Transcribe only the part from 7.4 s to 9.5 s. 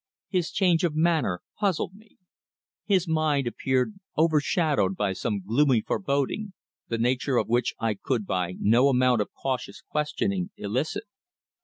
which I could by no amount of